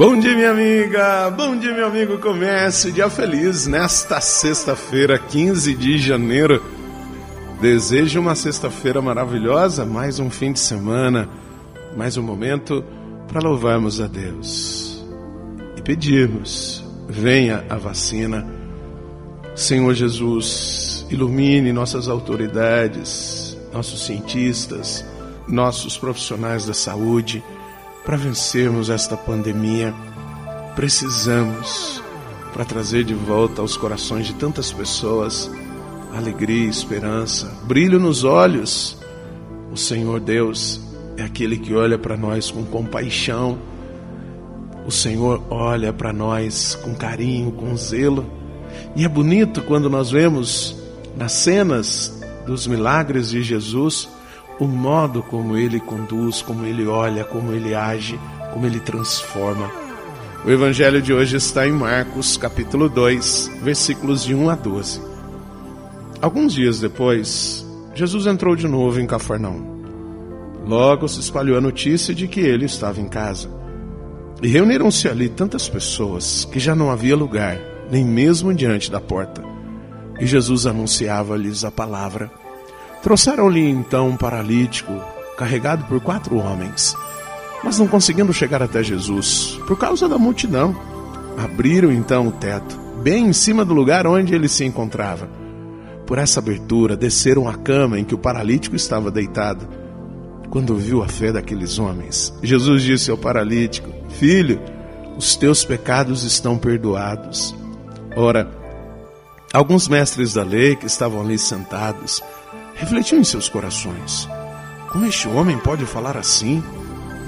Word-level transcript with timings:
Bom 0.00 0.18
dia, 0.18 0.34
minha 0.34 0.50
amiga. 0.50 1.30
Bom 1.30 1.58
dia, 1.58 1.74
meu 1.74 1.86
amigo. 1.86 2.16
Comece 2.16 2.90
dia 2.90 3.10
feliz 3.10 3.66
nesta 3.66 4.18
sexta-feira, 4.18 5.18
15 5.18 5.74
de 5.74 5.98
janeiro. 5.98 6.64
Desejo 7.60 8.18
uma 8.18 8.34
sexta-feira 8.34 9.02
maravilhosa, 9.02 9.84
mais 9.84 10.18
um 10.18 10.30
fim 10.30 10.54
de 10.54 10.58
semana, 10.58 11.28
mais 11.94 12.16
um 12.16 12.22
momento 12.22 12.82
para 13.28 13.46
louvarmos 13.46 14.00
a 14.00 14.06
Deus 14.06 15.04
e 15.76 15.82
pedirmos: 15.82 16.82
venha 17.06 17.62
a 17.68 17.76
vacina. 17.76 18.48
Senhor 19.54 19.92
Jesus, 19.92 21.06
ilumine 21.10 21.74
nossas 21.74 22.08
autoridades, 22.08 23.54
nossos 23.70 24.06
cientistas, 24.06 25.04
nossos 25.46 25.98
profissionais 25.98 26.64
da 26.64 26.72
saúde 26.72 27.44
para 28.10 28.16
vencermos 28.16 28.90
esta 28.90 29.16
pandemia. 29.16 29.94
Precisamos 30.74 32.02
para 32.52 32.64
trazer 32.64 33.04
de 33.04 33.14
volta 33.14 33.62
aos 33.62 33.76
corações 33.76 34.26
de 34.26 34.34
tantas 34.34 34.72
pessoas 34.72 35.48
alegria, 36.12 36.68
esperança, 36.68 37.56
brilho 37.68 38.00
nos 38.00 38.24
olhos. 38.24 38.98
O 39.70 39.76
Senhor 39.76 40.18
Deus 40.18 40.80
é 41.16 41.22
aquele 41.22 41.56
que 41.56 41.72
olha 41.72 41.96
para 41.96 42.16
nós 42.16 42.50
com 42.50 42.64
compaixão. 42.64 43.56
O 44.84 44.90
Senhor 44.90 45.44
olha 45.48 45.92
para 45.92 46.12
nós 46.12 46.74
com 46.82 46.92
carinho, 46.96 47.52
com 47.52 47.76
zelo. 47.76 48.28
E 48.96 49.04
é 49.04 49.08
bonito 49.08 49.62
quando 49.62 49.88
nós 49.88 50.10
vemos 50.10 50.76
nas 51.16 51.30
cenas 51.30 52.20
dos 52.44 52.66
milagres 52.66 53.30
de 53.30 53.40
Jesus 53.40 54.08
o 54.60 54.66
modo 54.66 55.22
como 55.22 55.56
ele 55.56 55.80
conduz, 55.80 56.42
como 56.42 56.66
ele 56.66 56.86
olha, 56.86 57.24
como 57.24 57.52
ele 57.52 57.74
age, 57.74 58.20
como 58.52 58.66
ele 58.66 58.78
transforma. 58.78 59.70
O 60.44 60.50
evangelho 60.50 61.00
de 61.00 61.14
hoje 61.14 61.36
está 61.36 61.66
em 61.66 61.72
Marcos, 61.72 62.36
capítulo 62.36 62.88
2, 62.88 63.50
versículos 63.62 64.22
de 64.22 64.34
1 64.34 64.50
a 64.50 64.54
12. 64.54 65.00
Alguns 66.20 66.52
dias 66.52 66.78
depois, 66.78 67.66
Jesus 67.94 68.26
entrou 68.26 68.54
de 68.54 68.68
novo 68.68 69.00
em 69.00 69.06
Cafarnaum. 69.06 69.80
Logo 70.66 71.08
se 71.08 71.20
espalhou 71.20 71.56
a 71.56 71.60
notícia 71.60 72.14
de 72.14 72.28
que 72.28 72.40
ele 72.40 72.66
estava 72.66 73.00
em 73.00 73.08
casa. 73.08 73.50
E 74.42 74.48
reuniram-se 74.48 75.08
ali 75.08 75.30
tantas 75.30 75.68
pessoas 75.70 76.44
que 76.44 76.60
já 76.60 76.74
não 76.74 76.90
havia 76.90 77.16
lugar, 77.16 77.58
nem 77.90 78.04
mesmo 78.04 78.52
diante 78.52 78.90
da 78.90 79.00
porta. 79.00 79.42
E 80.18 80.26
Jesus 80.26 80.66
anunciava-lhes 80.66 81.64
a 81.64 81.70
palavra. 81.70 82.30
Trouxeram-lhe 83.02 83.68
então 83.68 84.08
um 84.08 84.16
paralítico, 84.16 84.92
carregado 85.36 85.84
por 85.84 86.00
quatro 86.00 86.36
homens. 86.36 86.94
Mas 87.64 87.78
não 87.78 87.86
conseguindo 87.86 88.32
chegar 88.32 88.62
até 88.62 88.82
Jesus, 88.82 89.58
por 89.66 89.78
causa 89.78 90.08
da 90.08 90.18
multidão, 90.18 90.74
abriram 91.36 91.92
então 91.92 92.28
o 92.28 92.32
teto, 92.32 92.78
bem 93.02 93.26
em 93.28 93.32
cima 93.32 93.64
do 93.64 93.74
lugar 93.74 94.06
onde 94.06 94.34
ele 94.34 94.48
se 94.48 94.64
encontrava 94.64 95.40
por 96.10 96.18
essa 96.18 96.40
abertura, 96.40 96.96
desceram 96.96 97.48
a 97.48 97.54
cama 97.54 97.96
em 97.96 98.02
que 98.02 98.16
o 98.16 98.18
paralítico 98.18 98.74
estava 98.74 99.12
deitado. 99.12 99.68
Quando 100.50 100.74
viu 100.74 101.04
a 101.04 101.08
fé 101.08 101.30
daqueles 101.30 101.78
homens, 101.78 102.36
Jesus 102.42 102.82
disse 102.82 103.12
ao 103.12 103.16
paralítico: 103.16 103.88
Filho, 104.08 104.60
os 105.16 105.36
teus 105.36 105.64
pecados 105.64 106.24
estão 106.24 106.58
perdoados. 106.58 107.54
Ora, 108.16 108.50
alguns 109.52 109.86
mestres 109.86 110.34
da 110.34 110.42
lei 110.42 110.74
que 110.74 110.86
estavam 110.86 111.20
ali 111.20 111.38
sentados 111.38 112.20
refletiam 112.80 113.20
em 113.20 113.24
seus 113.24 113.48
corações: 113.48 114.28
Como 114.90 115.06
este 115.06 115.28
homem 115.28 115.58
pode 115.58 115.84
falar 115.84 116.16
assim? 116.16 116.62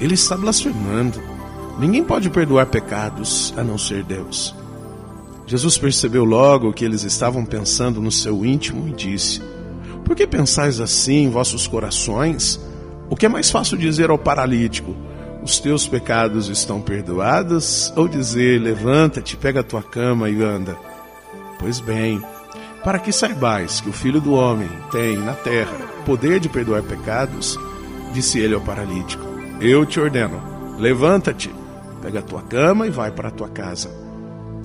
Ele 0.01 0.15
está 0.15 0.37
blasfemando. 0.37 1.23
Ninguém 1.79 2.03
pode 2.03 2.29
perdoar 2.31 2.67
pecados 2.67 3.55
a 3.57 3.63
não 3.63 3.79
ser 3.79 4.03
Deus. 4.03 4.55
Jesus 5.47 5.77
percebeu 5.77 6.25
logo 6.25 6.73
que 6.73 6.85
eles 6.85 7.03
estavam 7.03 7.45
pensando 7.45 8.01
no 8.01 8.11
seu 8.11 8.45
íntimo 8.45 8.89
e 8.89 8.93
disse: 8.93 9.43
Por 10.05 10.17
que 10.17 10.27
pensais 10.27 10.81
assim 10.81 11.25
em 11.25 11.31
vossos 11.31 11.67
corações? 11.67 12.59
O 13.11 13.17
que 13.17 13.27
é 13.27 13.29
mais 13.29 13.51
fácil 13.51 13.77
dizer 13.77 14.09
ao 14.09 14.19
paralítico: 14.19 14.97
Os 15.43 15.59
teus 15.59 15.87
pecados 15.87 16.49
estão 16.49 16.81
perdoados? 16.81 17.93
Ou 17.95 18.09
dizer: 18.09 18.61
Levanta-te, 18.61 19.37
pega 19.37 19.61
a 19.61 19.65
tua 19.65 19.83
cama 19.83 20.31
e 20.31 20.43
anda? 20.43 20.77
Pois 21.59 21.79
bem, 21.79 22.21
para 22.85 22.99
que 22.99 23.13
saibais 23.13 23.81
que 23.81 23.89
o 23.89 23.93
Filho 23.93 24.21
do 24.21 24.35
Homem 24.35 24.69
tem 24.91 25.17
na 25.17 25.35
terra 25.35 25.77
poder 26.05 26.41
de 26.41 26.49
perdoar 26.49 26.83
pecados, 26.83 27.59
disse 28.13 28.39
ele 28.39 28.55
ao 28.55 28.61
paralítico: 28.61 29.25
Eu 29.61 29.87
te 29.87 30.01
ordeno, 30.01 30.41
levanta-te, 30.79 31.51
pega 32.01 32.19
a 32.19 32.23
tua 32.23 32.43
cama 32.43 32.87
e 32.87 32.91
vai 32.91 33.11
para 33.11 33.29
a 33.29 33.33
tua 33.33 33.49
casa. 33.49 33.91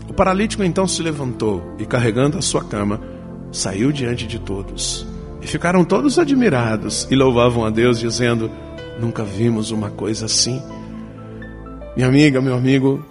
O 0.09 0.13
paralítico 0.13 0.63
então 0.63 0.88
se 0.88 1.01
levantou 1.03 1.75
e, 1.78 1.85
carregando 1.85 2.38
a 2.38 2.41
sua 2.41 2.63
cama, 2.63 3.00
saiu 3.51 3.91
diante 3.91 4.25
de 4.25 4.39
todos. 4.39 5.05
E 5.41 5.47
ficaram 5.47 5.84
todos 5.84 6.17
admirados 6.17 7.07
e 7.11 7.16
louvavam 7.16 7.66
a 7.66 7.69
Deus, 7.69 7.99
dizendo: 7.99 8.49
Nunca 8.99 9.23
vimos 9.23 9.69
uma 9.69 9.91
coisa 9.91 10.25
assim. 10.25 10.61
Minha 11.95 12.07
amiga, 12.07 12.41
meu 12.41 12.55
amigo, 12.55 13.03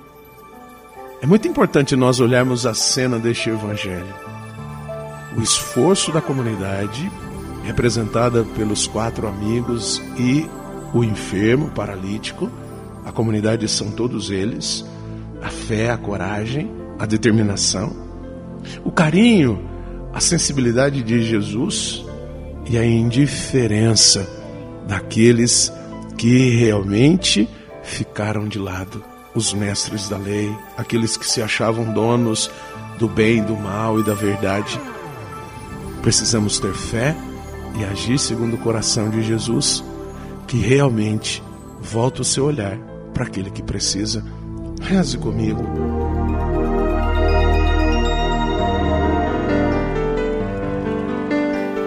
é 1.20 1.26
muito 1.26 1.46
importante 1.46 1.94
nós 1.94 2.18
olharmos 2.18 2.66
a 2.66 2.74
cena 2.74 3.18
deste 3.18 3.50
evangelho. 3.50 4.35
O 5.36 5.42
esforço 5.42 6.12
da 6.12 6.20
comunidade, 6.20 7.10
representada 7.64 8.44
pelos 8.56 8.86
quatro 8.86 9.28
amigos 9.28 10.02
e 10.16 10.48
o 10.94 11.04
enfermo, 11.04 11.70
paralítico, 11.70 12.50
a 13.04 13.12
comunidade 13.12 13.68
são 13.68 13.90
todos 13.90 14.30
eles, 14.30 14.84
a 15.42 15.48
fé, 15.48 15.90
a 15.90 15.96
coragem 15.96 16.70
a 16.98 17.04
determinação, 17.04 17.94
o 18.84 18.90
carinho, 18.90 19.62
a 20.12 20.20
sensibilidade 20.20 21.02
de 21.02 21.22
Jesus 21.22 22.04
e 22.68 22.78
a 22.78 22.84
indiferença 22.84 24.26
daqueles 24.86 25.72
que 26.16 26.56
realmente 26.56 27.48
ficaram 27.82 28.48
de 28.48 28.58
lado, 28.58 29.04
os 29.34 29.52
mestres 29.52 30.08
da 30.08 30.16
lei, 30.16 30.50
aqueles 30.76 31.16
que 31.16 31.26
se 31.26 31.42
achavam 31.42 31.92
donos 31.92 32.50
do 32.98 33.06
bem, 33.06 33.42
do 33.42 33.54
mal 33.54 34.00
e 34.00 34.02
da 34.02 34.14
verdade. 34.14 34.80
Precisamos 36.02 36.58
ter 36.58 36.72
fé 36.72 37.16
e 37.78 37.84
agir 37.84 38.18
segundo 38.18 38.54
o 38.54 38.58
coração 38.58 39.10
de 39.10 39.22
Jesus, 39.22 39.84
que 40.46 40.56
realmente 40.56 41.42
volta 41.80 42.22
o 42.22 42.24
seu 42.24 42.44
olhar 42.44 42.78
para 43.12 43.24
aquele 43.24 43.50
que 43.50 43.62
precisa. 43.62 44.24
Reze 44.80 45.18
comigo. 45.18 45.64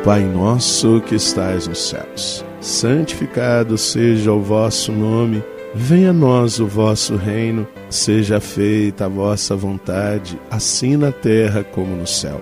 Pai 0.03 0.23
nosso 0.23 1.01
que 1.01 1.15
estais 1.15 1.67
nos 1.67 1.89
céus, 1.89 2.43
santificado 2.61 3.77
seja 3.77 4.31
o 4.31 4.41
vosso 4.41 4.91
nome, 4.91 5.43
venha 5.75 6.09
a 6.09 6.13
nós 6.13 6.59
o 6.59 6.65
vosso 6.65 7.15
reino, 7.15 7.67
seja 7.89 8.39
feita 8.39 9.05
a 9.05 9.09
vossa 9.09 9.55
vontade, 9.55 10.39
assim 10.49 10.97
na 10.97 11.11
terra 11.11 11.63
como 11.63 11.95
no 11.95 12.07
céu. 12.07 12.41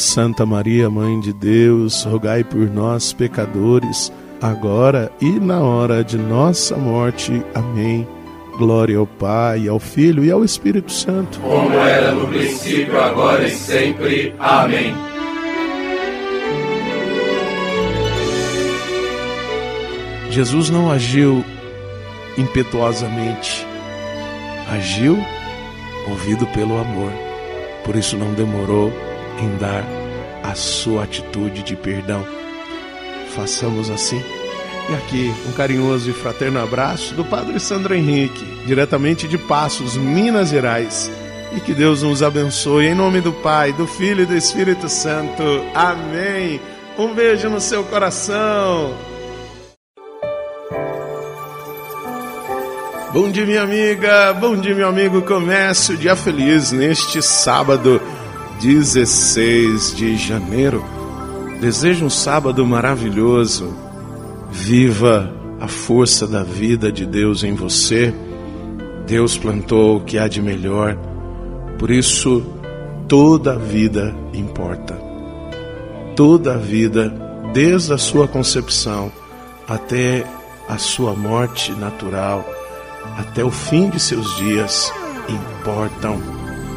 Santa 0.00 0.46
Maria, 0.46 0.88
Mãe 0.88 1.20
de 1.20 1.30
Deus, 1.30 2.04
rogai 2.04 2.42
por 2.42 2.70
nós, 2.70 3.12
pecadores, 3.12 4.10
agora 4.40 5.12
e 5.20 5.38
na 5.38 5.60
hora 5.60 6.02
de 6.02 6.16
nossa 6.16 6.74
morte. 6.74 7.44
Amém. 7.54 8.08
Glória 8.56 8.96
ao 8.96 9.06
Pai, 9.06 9.68
ao 9.68 9.78
Filho 9.78 10.24
e 10.24 10.30
ao 10.30 10.42
Espírito 10.42 10.90
Santo. 10.90 11.38
Como 11.40 11.74
era 11.76 12.12
no 12.12 12.26
princípio, 12.28 12.98
agora 12.98 13.46
e 13.46 13.50
sempre. 13.50 14.34
Amém. 14.38 14.94
Jesus 20.30 20.70
não 20.70 20.90
agiu 20.90 21.44
impetuosamente, 22.38 23.66
agiu 24.72 25.18
movido 26.08 26.46
pelo 26.48 26.78
amor. 26.80 27.12
Por 27.84 27.96
isso 27.96 28.16
não 28.16 28.32
demorou 28.32 28.92
em 29.42 29.56
dar 29.56 29.84
a 30.42 30.54
sua 30.54 31.04
atitude 31.04 31.62
de 31.62 31.76
perdão. 31.76 32.24
Façamos 33.34 33.90
assim. 33.90 34.22
E 34.88 34.94
aqui, 34.94 35.34
um 35.48 35.52
carinhoso 35.52 36.10
e 36.10 36.12
fraterno 36.12 36.60
abraço 36.60 37.14
do 37.14 37.24
Padre 37.24 37.60
Sandro 37.60 37.94
Henrique, 37.94 38.44
diretamente 38.66 39.28
de 39.28 39.38
Passos, 39.38 39.96
Minas 39.96 40.48
Gerais. 40.50 41.10
e 41.52 41.60
que 41.60 41.72
Deus 41.74 42.02
nos 42.02 42.22
abençoe. 42.22 42.86
Em 42.86 42.94
nome 42.94 43.20
do 43.20 43.32
Pai, 43.32 43.72
do 43.72 43.86
Filho 43.86 44.22
e 44.22 44.26
do 44.26 44.36
Espírito 44.36 44.88
Santo. 44.88 45.42
Amém. 45.74 46.60
Um 46.98 47.14
beijo 47.14 47.48
no 47.48 47.60
seu 47.60 47.82
coração. 47.84 48.94
Bom 53.12 53.30
dia, 53.30 53.44
minha 53.44 53.62
amiga. 53.62 54.32
Bom 54.34 54.56
dia, 54.56 54.74
meu 54.74 54.88
amigo. 54.88 55.22
Comece 55.22 55.92
o 55.92 55.96
dia 55.96 56.14
feliz 56.14 56.70
neste 56.70 57.20
sábado, 57.20 58.00
16 58.60 59.94
de 59.96 60.16
janeiro. 60.16 60.84
Desejo 61.60 62.04
um 62.04 62.10
sábado 62.10 62.66
maravilhoso. 62.66 63.74
Viva 64.50 65.32
a 65.58 65.66
força 65.66 66.26
da 66.26 66.42
vida 66.42 66.92
de 66.92 67.06
Deus 67.06 67.42
em 67.42 67.54
você. 67.54 68.14
Deus 69.06 69.38
plantou 69.38 69.96
o 69.96 70.00
que 70.00 70.18
há 70.18 70.28
de 70.28 70.42
melhor. 70.42 70.96
Por 71.78 71.90
isso, 71.90 72.44
toda 73.08 73.54
a 73.54 73.58
vida 73.58 74.14
importa. 74.34 74.94
Toda 76.14 76.54
a 76.54 76.58
vida, 76.58 77.08
desde 77.54 77.94
a 77.94 77.98
sua 77.98 78.28
concepção 78.28 79.10
até 79.66 80.24
a 80.68 80.76
sua 80.76 81.14
morte 81.14 81.72
natural, 81.72 82.46
até 83.16 83.42
o 83.42 83.50
fim 83.50 83.88
de 83.88 83.98
seus 83.98 84.36
dias, 84.36 84.92
importam. 85.28 86.20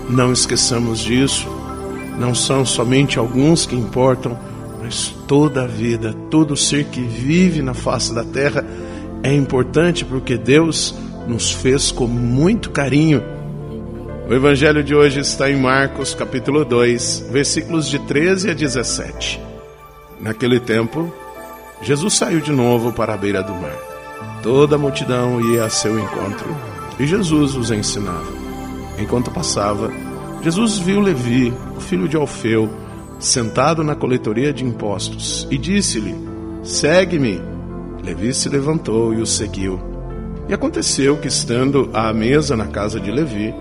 Não 0.09 0.31
esqueçamos 0.31 0.99
disso. 0.99 1.47
Não 2.17 2.33
são 2.35 2.65
somente 2.65 3.17
alguns 3.17 3.65
que 3.65 3.75
importam, 3.75 4.37
mas 4.81 5.15
toda 5.27 5.63
a 5.63 5.67
vida, 5.67 6.13
todo 6.29 6.55
ser 6.55 6.85
que 6.85 7.01
vive 7.01 7.61
na 7.61 7.73
face 7.73 8.13
da 8.13 8.23
terra 8.23 8.65
é 9.23 9.33
importante 9.33 10.03
porque 10.03 10.37
Deus 10.37 10.93
nos 11.27 11.51
fez 11.51 11.91
com 11.91 12.05
muito 12.05 12.69
carinho. 12.69 13.23
O 14.29 14.33
evangelho 14.33 14.83
de 14.83 14.93
hoje 14.93 15.19
está 15.19 15.49
em 15.49 15.55
Marcos, 15.55 16.13
capítulo 16.13 16.63
2, 16.65 17.27
versículos 17.31 17.89
de 17.89 17.99
13 17.99 18.51
a 18.51 18.53
17. 18.53 19.39
Naquele 20.19 20.59
tempo, 20.59 21.13
Jesus 21.81 22.13
saiu 22.13 22.39
de 22.39 22.51
novo 22.51 22.93
para 22.93 23.13
a 23.13 23.17
beira 23.17 23.41
do 23.41 23.53
mar. 23.53 23.75
Toda 24.41 24.75
a 24.75 24.79
multidão 24.79 25.41
ia 25.41 25.65
a 25.65 25.69
seu 25.69 25.99
encontro 25.99 26.55
e 26.99 27.05
Jesus 27.05 27.55
os 27.55 27.71
ensinava. 27.71 28.31
Enquanto 28.99 29.31
passava, 29.31 29.91
Jesus 30.43 30.77
viu 30.77 30.99
Levi, 30.99 31.53
o 31.77 31.79
filho 31.79 32.05
de 32.05 32.17
Alfeu, 32.17 32.69
sentado 33.17 33.81
na 33.81 33.95
coletoria 33.95 34.51
de 34.51 34.65
impostos, 34.65 35.47
e 35.49 35.57
disse-lhe: 35.57 36.13
Segue-me. 36.61 37.41
Levi 38.03 38.33
se 38.33 38.49
levantou 38.49 39.13
e 39.13 39.21
o 39.21 39.25
seguiu. 39.25 39.79
E 40.49 40.53
aconteceu 40.53 41.15
que, 41.15 41.29
estando 41.29 41.89
à 41.93 42.11
mesa 42.13 42.57
na 42.57 42.67
casa 42.67 42.99
de 42.99 43.09
Levi, 43.09 43.55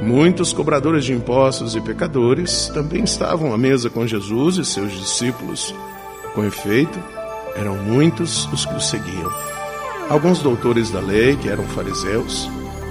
muitos 0.00 0.52
cobradores 0.52 1.04
de 1.04 1.12
impostos 1.12 1.74
e 1.74 1.80
pecadores 1.80 2.70
também 2.72 3.02
estavam 3.02 3.52
à 3.52 3.58
mesa 3.58 3.90
com 3.90 4.06
Jesus 4.06 4.56
e 4.56 4.64
seus 4.64 4.92
discípulos. 4.92 5.74
Com 6.32 6.44
efeito, 6.44 6.96
eram 7.56 7.76
muitos 7.76 8.46
os 8.52 8.64
que 8.64 8.74
o 8.76 8.80
seguiam. 8.80 9.32
Alguns 10.08 10.38
doutores 10.40 10.90
da 10.90 11.00
lei, 11.00 11.34
que 11.34 11.48
eram 11.48 11.64
fariseus, 11.64 12.48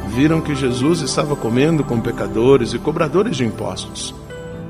viram 0.09 0.41
que 0.41 0.55
Jesus 0.55 1.01
estava 1.01 1.35
comendo 1.35 1.83
com 1.83 1.99
pecadores 1.99 2.73
e 2.73 2.79
cobradores 2.79 3.37
de 3.37 3.45
impostos. 3.45 4.13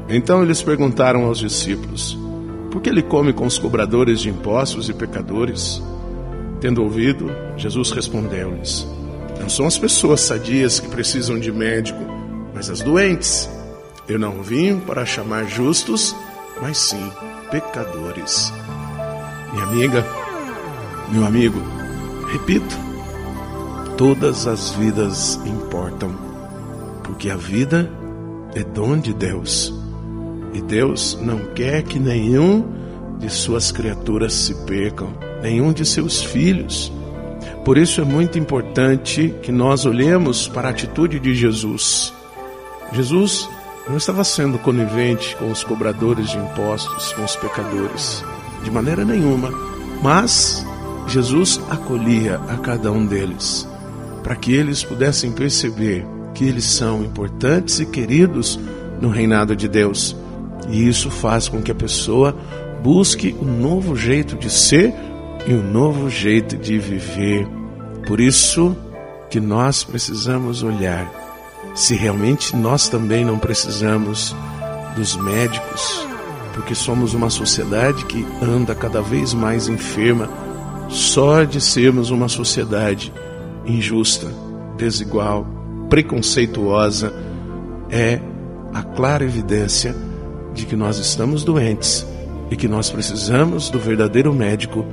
Então 0.08 0.44
eles 0.44 0.62
perguntaram 0.62 1.26
aos 1.26 1.40
discípulos: 1.40 2.18
Por 2.72 2.82
que 2.82 2.90
ele 2.90 3.02
come 3.02 3.34
com 3.34 3.46
os 3.46 3.58
cobradores 3.58 4.20
de 4.22 4.30
impostos 4.30 4.90
e 4.90 4.94
pecadores? 4.94 5.82
Tendo 6.60 6.84
ouvido, 6.84 7.32
Jesus 7.56 7.92
respondeu-lhes: 7.92 8.88
Não 9.40 9.50
são 9.50 9.66
as 9.66 9.78
pessoas 9.78 10.22
sadias 10.22 10.80
que 10.80 10.90
precisam 10.90 11.40
de 11.40 11.52
médico, 11.52 12.00
mas 12.54 12.70
as 12.70 12.82
doentes. 12.82 13.50
Eu 14.08 14.18
não 14.18 14.42
vim 14.42 14.80
para 14.80 15.06
chamar 15.06 15.46
justos, 15.46 16.16
mas 16.60 16.78
sim 16.78 17.12
pecadores. 17.52 18.52
Minha 19.54 19.66
amiga, 19.66 20.06
meu 21.12 21.26
amigo, 21.26 21.60
repito, 22.32 22.89
todas 24.00 24.48
as 24.48 24.70
vidas 24.70 25.38
importam, 25.46 26.16
porque 27.04 27.30
a 27.30 27.36
vida 27.36 27.92
é 28.56 28.64
dom 28.64 28.98
de 28.98 29.14
Deus. 29.14 29.74
E 30.54 30.62
Deus 30.62 31.20
não 31.22 31.40
quer 31.54 31.84
que 31.84 32.00
nenhum 32.00 32.64
de 33.20 33.30
suas 33.30 33.74
criaturas 33.74 34.34
se 34.34 34.54
percam, 34.64 35.10
nenhum 35.42 35.74
de 35.74 35.86
seus 35.86 36.24
filhos. 36.24 36.90
Por 37.66 37.78
isso 37.78 38.00
é 38.00 38.06
muito 38.06 38.40
importante 38.40 39.36
que 39.42 39.52
nós 39.52 39.86
olhemos 39.86 40.48
para 40.48 40.70
a 40.70 40.72
atitude 40.72 41.20
de 41.20 41.36
Jesus. 41.36 42.14
Jesus 42.94 43.50
não 43.86 43.98
estava 43.98 44.24
sendo 44.24 44.58
conivente 44.60 45.36
com 45.36 45.52
os 45.52 45.62
cobradores 45.62 46.30
de 46.30 46.38
impostos, 46.38 47.12
com 47.12 47.26
os 47.26 47.36
pecadores, 47.36 48.24
de 48.64 48.72
maneira 48.72 49.04
nenhuma, 49.04 49.52
mas 50.02 50.66
Jesus 51.06 51.60
acolhia 51.70 52.40
a 52.48 52.56
cada 52.56 52.94
um 52.94 53.06
deles, 53.06 53.68
para 54.20 54.36
que 54.36 54.54
eles 54.54 54.84
pudessem 54.84 55.32
perceber 55.32 56.06
que 56.34 56.46
eles 56.46 56.66
são 56.66 57.04
importantes 57.04 57.80
e 57.80 57.86
queridos 57.86 58.60
no 59.02 59.10
reinado 59.10 59.56
de 59.56 59.68
Deus 59.68 60.16
e 60.68 60.88
isso 60.88 61.10
faz 61.10 61.48
com 61.48 61.62
que 61.62 61.72
a 61.72 61.76
pessoa 61.76 62.36
busque 62.84 63.36
um 63.42 63.60
novo 63.60 63.96
jeito 63.96 64.36
de 64.36 64.50
ser 64.50 64.94
e 65.48 65.54
um 65.54 65.64
novo 65.72 66.10
jeito 66.10 66.58
de 66.58 66.78
viver. 66.78 67.48
Por 68.08 68.20
isso 68.20 68.76
que 69.30 69.40
nós 69.40 69.84
precisamos 69.84 70.64
olhar 70.64 71.10
se 71.76 71.96
realmente 71.96 72.56
nós 72.56 72.90
também 72.90 73.24
não 73.24 73.38
precisamos 73.38 74.36
dos 74.96 75.16
médicos, 75.16 76.08
porque 76.54 76.76
somos 76.76 77.14
uma 77.14 77.30
sociedade 77.30 78.06
que 78.06 78.26
anda 78.42 78.76
cada 78.76 79.02
vez 79.02 79.34
mais 79.34 79.68
enferma 79.68 80.30
só 80.90 81.44
de 81.44 81.62
sermos 81.62 82.10
uma 82.10 82.28
sociedade 82.28 83.14
injusta, 83.70 84.28
desigual, 84.78 85.46
preconceituosa, 85.90 87.14
é 87.90 88.20
a 88.74 88.84
clara 88.84 89.24
evidência 89.24 89.96
de 90.54 90.66
que 90.66 90.76
nós 90.76 90.98
estamos 90.98 91.44
doentes 91.44 92.06
e 92.52 92.56
que 92.56 92.68
nós 92.68 92.90
precisamos 92.90 93.70
do 93.70 93.80
verdadeiro 93.80 94.34
médico, 94.34 94.86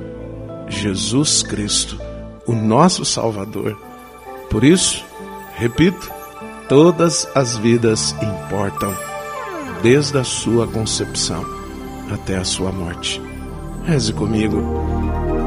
Jesus 0.67 1.43
Cristo, 1.43 1.99
o 2.45 2.53
nosso 2.53 3.03
Salvador. 3.03 3.77
Por 4.49 4.63
isso, 4.63 5.03
repito, 5.55 6.11
todas 6.69 7.27
as 7.35 7.57
vidas 7.57 8.15
importam, 8.21 8.93
desde 9.81 10.17
a 10.17 10.23
sua 10.23 10.67
concepção 10.67 11.43
até 12.11 12.37
a 12.37 12.43
sua 12.43 12.71
morte. 12.71 13.21
Reze 13.85 14.13
comigo. 14.13 15.46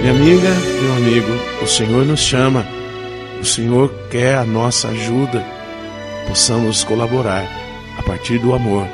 Minha 0.00 0.12
amiga, 0.12 0.48
meu 0.82 0.92
amigo, 0.94 1.32
o 1.62 1.66
Senhor 1.66 2.04
nos 2.04 2.20
chama, 2.20 2.66
o 3.40 3.44
Senhor 3.44 3.92
quer 4.10 4.36
a 4.36 4.44
nossa 4.44 4.88
ajuda, 4.88 5.44
possamos 6.28 6.84
colaborar 6.84 7.44
a 7.98 8.02
partir 8.02 8.38
do 8.38 8.54
amor. 8.54 8.86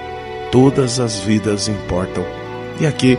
Todas 0.50 1.00
as 1.00 1.21
vidas 1.21 1.68
importam. 1.68 2.25
E 2.80 2.87
aqui, 2.87 3.18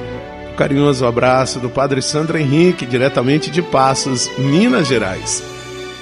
um 0.51 0.55
carinhoso 0.55 1.05
abraço 1.05 1.59
do 1.59 1.69
Padre 1.69 2.01
Sandro 2.01 2.37
Henrique, 2.37 2.85
diretamente 2.85 3.49
de 3.49 3.61
Passos, 3.61 4.29
Minas 4.37 4.87
Gerais. 4.87 5.43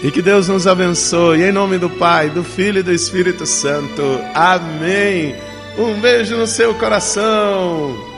E 0.03 0.11
que 0.11 0.21
Deus 0.21 0.47
nos 0.47 0.67
abençoe. 0.67 1.43
Em 1.43 1.51
nome 1.51 1.77
do 1.77 1.89
Pai, 1.89 2.29
do 2.29 2.43
Filho 2.43 2.79
e 2.79 2.83
do 2.83 2.91
Espírito 2.91 3.45
Santo. 3.45 4.01
Amém. 4.33 5.35
Um 5.77 5.99
beijo 6.01 6.35
no 6.35 6.47
seu 6.47 6.73
coração. 6.73 8.10